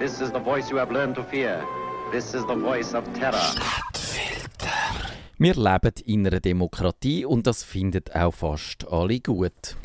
This 0.00 0.18
is 0.22 0.30
the 0.32 0.40
voice 0.40 0.70
you 0.70 0.78
have 0.78 0.90
learned 0.90 1.14
to 1.16 1.22
fear. 1.22 1.62
This 2.10 2.32
is 2.32 2.46
the 2.46 2.54
voice 2.54 2.94
of 2.94 3.04
terror. 3.12 3.54
Wir 5.36 5.54
leben 5.54 5.92
in 6.06 6.26
einer 6.26 6.40
Demokratie 6.40 7.26
und 7.26 7.46
das 7.46 7.64
finden 7.64 8.04
auch 8.14 8.32
fast 8.32 8.88
alle 8.90 9.20
gut. 9.20 9.76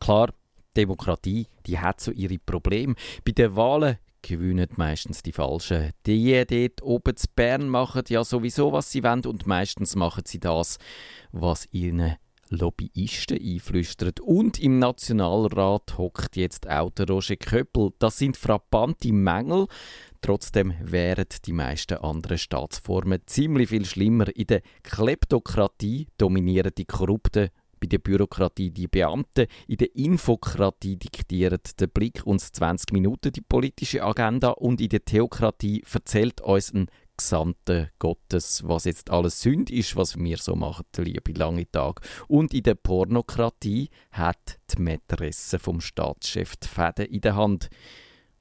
Klar, 0.00 0.32
Demokratie, 0.74 1.48
die 1.66 1.78
hat 1.78 2.00
so 2.00 2.12
ihre 2.12 2.38
Probleme. 2.38 2.94
Bei 3.26 3.32
den 3.32 3.54
Wahlen 3.56 3.98
gewinnen 4.22 4.68
meistens 4.76 5.22
die 5.22 5.32
Falschen. 5.32 5.90
Die 6.06 6.42
dort 6.46 6.82
oben 6.82 7.14
zu 7.14 7.26
Bern 7.36 7.68
machen 7.68 8.04
ja 8.08 8.24
sowieso, 8.24 8.72
was 8.72 8.90
sie 8.90 9.04
wollen 9.04 9.26
und 9.26 9.46
meistens 9.46 9.96
machen 9.96 10.22
sie 10.24 10.40
das, 10.40 10.78
was 11.32 11.68
ihnen 11.72 12.16
Lobbyisten 12.50 13.38
einflüstert. 13.40 14.20
Und 14.20 14.58
im 14.58 14.78
Nationalrat 14.78 15.98
hockt 15.98 16.36
jetzt 16.36 16.68
auch 16.68 16.90
der 16.90 17.08
Roger 17.08 17.36
Köppel. 17.36 17.90
Das 17.98 18.18
sind 18.18 18.36
frappante 18.36 19.12
Mängel. 19.12 19.66
Trotzdem 20.20 20.74
wären 20.82 21.26
die 21.44 21.52
meisten 21.52 21.98
anderen 21.98 22.38
Staatsformen 22.38 23.20
ziemlich 23.26 23.68
viel 23.68 23.84
schlimmer. 23.84 24.34
In 24.34 24.46
der 24.46 24.62
Kleptokratie 24.82 26.08
dominieren 26.18 26.72
die 26.76 26.84
Korrupten 26.84 27.50
bei 27.78 27.86
der 27.86 27.98
Bürokratie 27.98 28.70
die 28.70 28.88
Beamten, 28.88 29.46
in 29.68 29.76
der 29.76 29.94
Infokratie 29.94 30.96
diktieren 30.96 31.60
der 31.78 31.86
Blick 31.86 32.22
uns 32.24 32.52
20 32.52 32.92
Minuten 32.92 33.32
die 33.32 33.42
politische 33.42 34.02
Agenda 34.02 34.50
und 34.50 34.80
in 34.80 34.88
der 34.88 35.04
Theokratie 35.04 35.84
erzählt 35.92 36.40
uns 36.40 36.72
ein 36.72 36.86
Gesandte 37.16 37.90
Gottes, 37.98 38.62
was 38.66 38.84
jetzt 38.84 39.10
alles 39.10 39.40
Sünd 39.40 39.70
ist, 39.70 39.96
was 39.96 40.18
wir 40.18 40.36
so 40.38 40.54
machen, 40.54 40.84
liebe 40.96 41.32
lange 41.32 41.70
Tag. 41.70 42.00
Und 42.28 42.54
in 42.54 42.62
der 42.62 42.74
Pornokratie 42.74 43.90
hat 44.10 44.58
die 44.70 44.82
Mätresse 44.82 45.58
vom 45.58 45.80
Staatschef 45.80 46.56
die 46.56 46.68
Fäden 46.68 47.06
in 47.06 47.20
der 47.20 47.36
Hand. 47.36 47.70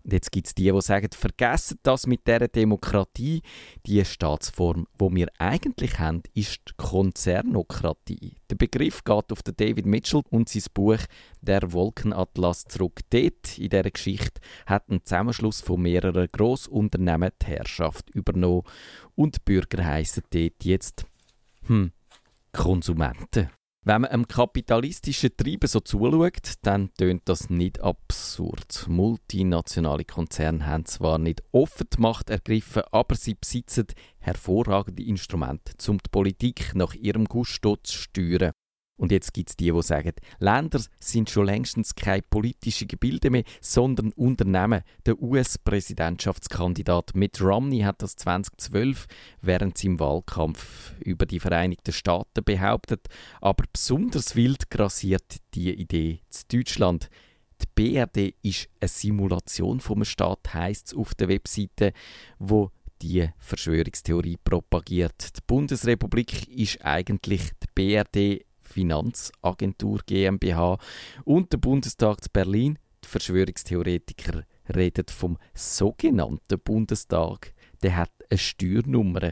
Und 0.06 0.14
jetzt 0.14 0.32
gibt 0.32 0.46
es 0.46 0.54
die, 0.54 0.72
die 0.72 0.82
sagen, 0.82 1.10
vergessen 1.12 1.80
das 1.82 2.06
mit 2.06 2.28
der 2.28 2.48
Demokratie. 2.48 3.42
Die 3.88 4.06
Staatsform, 4.06 4.86
wo 5.00 5.12
wir 5.12 5.30
eigentlich 5.40 5.98
haben, 5.98 6.22
ist 6.36 6.60
die 6.70 6.74
Konzernokratie. 6.78 8.36
Der 8.52 8.56
Begriff 8.56 9.04
geht 9.04 9.32
auf 9.32 9.42
den 9.42 9.56
David 9.58 9.88
Mitchell 9.88 10.22
und 10.30 10.48
sein 10.48 10.62
Buch 10.76 11.00
Der 11.42 11.74
Wolkenatlas 11.74 12.66
zurück. 12.66 13.00
Dort, 13.10 13.58
in 13.58 13.70
dieser 13.70 13.90
Geschichte, 13.90 14.42
hat 14.68 14.88
ein 14.90 15.04
Zusammenschluss 15.04 15.62
von 15.62 15.82
mehreren 15.82 16.30
Grossunternehmen 16.32 17.32
die 17.42 17.48
Herrschaft 17.48 18.12
übernommen. 18.12 18.62
Und 19.16 19.38
die 19.38 19.42
Bürger 19.44 19.84
heissen 19.84 20.22
dort 20.30 20.64
jetzt, 20.64 21.06
hm, 21.66 21.92
Konsumenten. 22.52 23.50
Wenn 23.88 24.02
man 24.02 24.10
einem 24.10 24.28
kapitalistischen 24.28 25.38
Treiben 25.38 25.68
so 25.68 25.80
zuschaut, 25.80 26.54
dann 26.64 26.92
tönt 26.98 27.30
das 27.30 27.52
nicht 27.52 27.82
absurd. 27.82 28.88
Multinationale 28.88 30.06
Konzerne 30.06 30.66
haben 30.66 30.86
zwar 30.86 31.20
nicht 31.20 31.44
offen 31.52 31.86
die 31.96 32.02
Macht 32.02 32.32
ergriffen, 32.32 32.82
aber 32.92 33.14
sie 33.14 33.36
besitzen 33.36 33.86
hervorragende 34.18 35.04
Instrumente, 35.04 35.74
um 35.88 36.00
die 36.00 36.10
Politik 36.10 36.74
nach 36.74 36.96
ihrem 36.96 37.26
Gusto 37.26 37.76
zu 37.76 37.96
steuern. 37.96 38.54
Und 38.98 39.12
jetzt 39.12 39.34
gibt 39.34 39.50
es 39.50 39.58
die, 39.58 39.72
die 39.72 39.82
sagen, 39.82 40.14
Länder 40.40 40.82
sind 41.00 41.30
schon 41.30 41.48
längstens 41.48 41.96
keine 41.96 42.22
politischen 42.22 42.88
Gebilde 42.88 43.30
mehr, 43.30 43.44
sondern 43.60 44.14
Unternehmen. 44.14 44.84
Der 45.06 45.22
US-Präsidentschaftskandidat 45.22 47.14
Mitt 47.14 47.42
Romney 47.42 47.82
hat 47.82 48.02
das 48.02 48.16
2012 48.16 49.08
während 49.42 49.78
seinem 49.78 50.00
Wahlkampf 50.00 50.94
über 51.02 51.26
die 51.26 51.42
Vereinigten 51.42 51.92
Staaten 51.92 52.44
behauptet. 52.44 53.08
Aber 53.42 53.66
besonders 53.72 54.36
wild 54.36 54.70
grassiert 54.70 55.42
die 55.54 55.74
Idee 55.74 56.22
zu 56.30 56.44
Deutschland. 56.48 57.10
Die 57.62 57.68
BRD 57.76 58.36
ist 58.44 58.70
eine 58.80 58.88
Simulation 58.88 59.82
vom 59.82 60.06
Staat, 60.06 60.54
heißt 60.54 60.88
es 60.88 60.94
auf 60.94 61.16
der 61.16 61.28
Webseite, 61.28 61.92
wo 62.40 62.72
die 63.02 63.30
Verschwörungstheorie 63.40 64.38
propagiert. 64.42 65.38
Die 65.38 65.42
Bundesrepublik 65.46 66.48
ist 66.48 66.84
eigentlich 66.84 67.52
die 67.62 67.68
BRD 67.76 68.46
Finanzagentur 68.76 70.02
GmbH 70.06 70.78
und 71.24 71.54
der 71.54 71.60
Bundestag 71.60 72.22
zu 72.22 72.30
Berlin. 72.30 72.78
Die 73.06 73.08
Verschwörungstheoretiker 73.08 74.44
reden 74.76 75.06
vom 75.08 75.38
sogenannten 75.54 76.60
Bundestag. 76.60 77.54
Der 77.84 77.96
hat 77.96 78.12
eine 78.30 78.38
Steuernummer. 78.38 79.32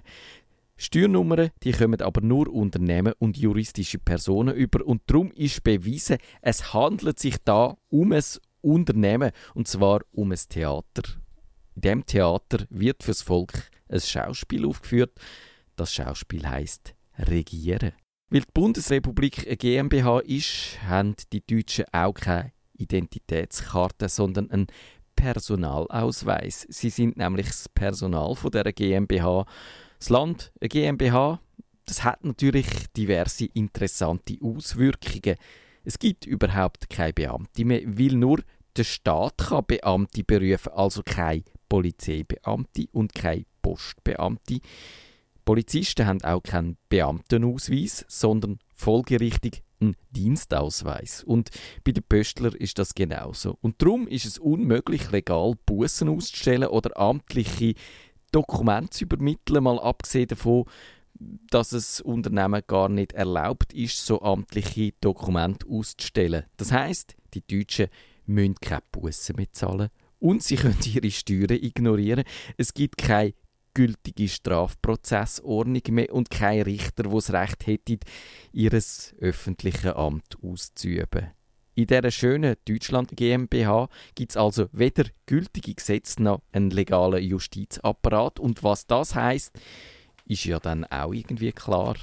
Steuernummern 0.78 1.52
die 1.62 1.74
kommen 1.74 2.02
aber 2.02 2.22
nur 2.22 2.48
Unternehmen 2.48 3.14
und 3.20 3.38
juristische 3.38 4.00
Personen 4.00 4.56
über 4.56 4.86
und 4.86 5.02
darum 5.08 5.32
ist 5.32 5.64
bewiesen, 5.64 6.18
es 6.42 6.74
handelt 6.74 7.20
sich 7.20 7.36
da 7.44 7.78
um 7.90 8.14
ein 8.14 8.24
Unternehmen 8.62 9.32
und 9.54 9.68
zwar 9.68 10.02
um 10.14 10.32
ein 10.32 10.40
Theater. 10.50 11.04
In 11.76 11.82
dem 11.82 12.06
Theater 12.06 12.66
wird 12.70 13.04
fürs 13.04 13.22
Volk 13.22 13.70
ein 13.90 14.00
Schauspiel 14.00 14.66
aufgeführt. 14.66 15.12
Das 15.76 15.94
Schauspiel 15.94 16.48
heißt 16.48 16.96
Regieren. 17.18 17.94
Weil 18.34 18.42
die 18.42 18.52
Bundesrepublik 18.52 19.46
eine 19.46 19.58
GmbH 19.58 20.18
ist, 20.22 20.80
haben 20.88 21.16
die 21.32 21.46
Deutschen 21.46 21.86
auch 21.92 22.16
keine 22.16 22.52
Identitätskarte, 22.76 24.10
sondern 24.10 24.50
einen 24.50 24.66
Personalausweis. 25.16 26.66
Sie 26.68 26.90
sind 26.90 27.16
nämlich 27.18 27.46
das 27.46 27.70
Personal 27.70 28.34
von 28.34 28.50
der 28.50 28.74
GmbH. 28.74 29.46
Das 30.00 30.10
Land, 30.10 30.52
eine 30.60 30.68
GmbH, 30.68 31.42
das 31.86 32.04
hat 32.04 32.24
natürlich 32.26 32.66
diverse 32.98 33.46
interessante 33.54 34.40
Auswirkungen. 34.42 35.38
Es 35.84 36.00
gibt 36.00 36.26
überhaupt 36.26 36.90
keine 36.90 37.14
Beamte 37.14 37.66
mehr, 37.66 37.84
weil 37.86 38.16
nur 38.16 38.42
der 38.76 38.84
Staat 38.84 39.38
kann 39.38 39.68
Beamte 39.68 40.24
berufen, 40.24 40.74
also 40.74 41.04
keine 41.06 41.44
Polizeibeamte 41.70 42.88
und 42.94 43.14
keine 43.14 43.46
Postbeamte. 43.62 44.60
Polizisten 45.46 46.06
haben 46.06 46.22
auch 46.24 46.42
keinen 46.42 46.78
Beamtenausweis, 46.90 48.06
sondern 48.08 48.60
folgerichtig 48.74 49.64
einen 49.80 49.96
Dienstausweis. 50.12 51.24
Und 51.24 51.50
bei 51.84 51.92
den 51.92 52.04
Pöstler 52.04 52.56
ist 52.60 52.80
das 52.80 52.96
genauso. 52.96 53.58
Und 53.62 53.82
darum 53.82 54.08
ist 54.08 54.26
es 54.26 54.38
unmöglich, 54.38 55.12
legal 55.12 55.54
Bußen 55.66 56.08
auszustellen 56.10 56.70
oder 56.70 56.98
amtliche 56.98 57.76
Dokumente 58.32 58.92
zu 58.92 59.04
übermitteln, 59.04 59.64
mal 59.64 59.80
abgesehen 59.80 60.28
davon, 60.28 60.66
dass 61.50 61.72
es 61.72 62.02
Unternehmen 62.02 62.62
gar 62.66 62.90
nicht 62.90 63.14
erlaubt 63.14 63.74
ist, 63.74 64.06
so 64.06 64.22
amtliche 64.22 64.94
Dokumente 65.00 65.68
auszustellen. 65.68 66.46
Das 66.58 66.72
heißt, 66.72 67.16
die 67.34 67.46
Deutschen 67.46 67.88
müssen 68.26 68.56
keine 68.56 68.84
Bussen 68.92 69.36
mehr 69.36 69.52
zahlen 69.52 69.90
und 70.20 70.42
sie 70.42 70.56
können 70.58 70.78
ihre 70.86 71.12
Steuern 71.12 71.52
ignorieren. 71.52 72.24
Es 72.58 72.74
gibt 72.74 72.98
keine 72.98 73.34
gültige 73.74 74.28
Strafprozessordnung 74.28 75.82
mehr 75.90 76.14
und 76.14 76.30
kein 76.30 76.62
Richter, 76.62 77.04
der 77.04 77.12
das 77.12 77.34
Recht 77.34 77.68
hätte, 77.68 78.00
ihr 78.52 78.72
öffentliches 79.20 79.94
Amt 79.94 80.38
auszuüben. 80.42 81.32
In 81.76 81.88
dieser 81.88 82.12
schönen 82.12 82.56
Deutschland 82.68 83.16
GmbH 83.16 83.90
gibt 84.14 84.32
es 84.32 84.38
also 84.38 84.68
weder 84.74 85.06
gültige 85.26 85.74
Gesetze 85.74 86.22
noch 86.22 86.42
einen 86.52 86.70
legalen 86.70 87.24
Justizapparat. 87.24 88.40
Und 88.40 88.64
was 88.64 88.86
das 88.86 89.16
heißt, 89.16 89.60
ist 90.26 90.46
ja 90.46 90.60
dann 90.60 90.86
auch 90.86 91.14
irgendwie 91.14 91.52
klar. 91.52 91.96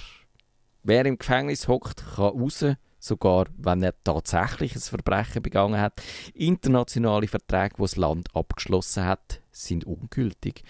Wer 0.83 1.07
im 1.07 1.19
Gefängnis 1.19 1.69
hockt, 1.69 2.05
kann 2.17 2.37
raus, 2.37 2.65
sogar 2.99 3.47
wenn 3.59 3.85
er 3.85 3.95
tatsächlich 4.03 4.75
ein 4.75 4.81
Verbrechen 4.81 5.43
begangen 5.43 5.81
hat. 5.81 6.03
Internationale 6.35 7.29
Verträge, 7.29 7.77
die 7.77 7.83
das 7.83 7.97
Land 7.97 8.35
abgeschlossen 8.35 9.05
hat, 9.05 9.41
sind 9.53 9.85
ungültig. 9.85 10.65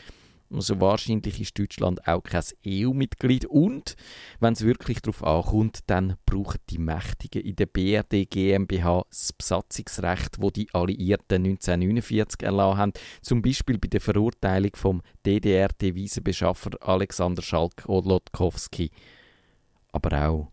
Also 0.53 0.81
wahrscheinlich 0.81 1.41
ist 1.41 1.57
Deutschland 1.57 2.09
auch 2.09 2.25
kein 2.25 2.43
EU-Mitglied 2.67 3.47
und 3.47 3.95
wenn 4.41 4.55
es 4.55 4.65
wirklich 4.65 5.01
darauf 5.01 5.23
ankommt, 5.23 5.81
dann 5.87 6.17
brauchen 6.27 6.59
die 6.69 6.79
Mächtigen 6.79 7.43
in 7.43 7.55
der 7.55 7.67
BRD 7.67 8.29
GmbH 8.29 9.05
das 9.09 9.33
Besatzungsrecht, 9.33 10.41
wo 10.41 10.51
die 10.51 10.69
Alliierten 10.73 11.45
1949 11.45 12.43
erlassen 12.43 12.79
haben, 12.79 12.93
zum 13.23 13.43
Beispiel 13.43 13.79
bei 13.79 13.87
der 13.87 14.01
Verurteilung 14.01 14.73
vom 14.75 15.03
DDR-Devisenbeschaffer 15.25 16.71
Alexander 16.81 17.43
Schalk-Olotkowski. 17.43 18.91
Aber 19.93 20.29
auch 20.29 20.53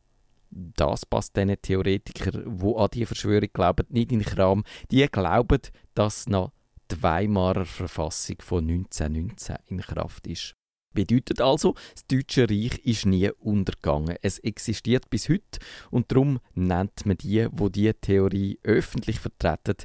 das 0.52 1.06
passt 1.06 1.36
diesen 1.36 1.62
Theoretikern, 1.62 2.60
die 2.60 2.76
an 2.76 2.90
die 2.94 3.06
Verschwörung 3.06 3.50
glauben, 3.52 3.86
nicht 3.90 4.12
in 4.12 4.20
den 4.20 4.28
Kram. 4.28 4.64
Die 4.92 5.06
glauben, 5.08 5.62
dass 5.94 6.28
nach 6.28 6.52
die 6.92 7.04
Weimarer 7.04 7.66
Verfassung 7.66 8.38
von 8.42 8.64
1919 8.70 9.56
in 9.68 9.82
Kraft 9.82 10.28
ist. 10.28 10.54
Bedeutet 10.94 11.42
also, 11.42 11.76
das 11.94 12.08
Deutsche 12.08 12.50
Reich 12.50 12.80
ist 12.84 13.06
nie 13.06 13.30
untergegangen. 13.40 14.18
Es 14.22 14.40
existiert 14.40 15.10
bis 15.10 15.30
heute 15.30 15.60
und 15.92 16.12
darum 16.12 16.40
nennt 16.56 17.06
man 17.06 17.18
die, 17.18 17.48
wo 17.52 17.70
die 17.70 17.94
Theorie 17.94 18.60
öffentlich 18.64 19.20
vertreten, 19.20 19.76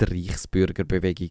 die 0.00 0.04
Reichsbürgerbewegung. 0.04 1.30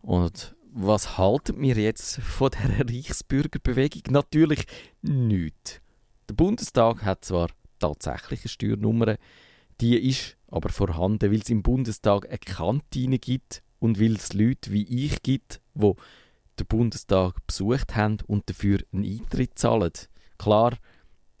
Und 0.00 0.54
was 0.72 1.18
halten 1.18 1.60
wir 1.60 1.74
jetzt 1.76 2.20
von 2.20 2.50
der 2.50 2.86
Reichsbürgerbewegung? 2.88 4.02
Natürlich 4.10 4.64
nichts. 5.02 5.80
Der 6.28 6.34
Bundestag 6.34 7.02
hat 7.02 7.24
zwar 7.24 7.48
tatsächlich 7.78 8.42
eine 8.42 8.48
Steuernummer, 8.48 9.16
die 9.80 9.96
ist 9.98 10.36
aber 10.48 10.68
vorhanden, 10.68 11.30
weil 11.30 11.40
es 11.40 11.50
im 11.50 11.62
Bundestag 11.62 12.28
eine 12.28 12.38
Kantine 12.38 13.18
gibt, 13.18 13.62
und 13.78 14.00
weil 14.00 14.16
es 14.16 14.32
Leute 14.32 14.72
wie 14.72 14.84
ich 14.84 15.22
gibt, 15.22 15.60
die 15.74 15.92
den 16.58 16.66
Bundestag 16.66 17.34
besucht 17.46 17.94
haben 17.94 18.18
und 18.26 18.48
dafür 18.48 18.80
einen 18.92 19.04
Eintritt 19.04 19.58
zahlen. 19.58 19.92
Klar, 20.38 20.78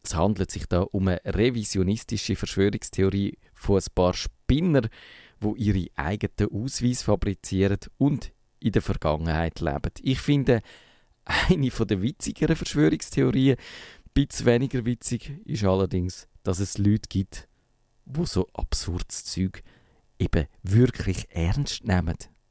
es 0.02 0.14
handelt 0.14 0.50
sich 0.50 0.66
da 0.66 0.82
um 0.82 1.08
eine 1.08 1.20
revisionistische 1.24 2.36
Verschwörungstheorie 2.36 3.38
von 3.54 3.78
ein 3.78 3.94
paar 3.94 4.14
Spinner, 4.14 4.82
wo 5.40 5.54
ihre 5.56 5.86
eigenen 5.96 6.52
Ausweise 6.52 7.04
fabrizieren 7.04 7.78
und 7.98 8.32
in 8.60 8.72
der 8.72 8.82
Vergangenheit 8.82 9.60
leben. 9.60 9.92
Ich 10.02 10.20
finde, 10.20 10.60
eine 11.24 11.68
der 11.68 12.02
witzigeren 12.02 12.56
Verschwörungstheorien, 12.56 13.56
ein 13.56 14.10
bisschen 14.14 14.46
weniger 14.46 14.84
witzig, 14.84 15.32
ist 15.44 15.64
allerdings, 15.64 16.28
dass 16.42 16.60
es 16.60 16.78
Leute 16.78 17.08
gibt, 17.08 17.48
wo 18.06 18.24
so 18.24 18.48
absurdes 18.54 19.24
Zeug 19.24 19.62
eben 20.18 20.46
wirklich 20.62 21.28
ernst 21.30 21.84
nehmen. 21.84 22.16